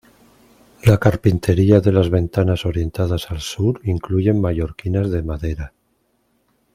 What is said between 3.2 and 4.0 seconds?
al Sur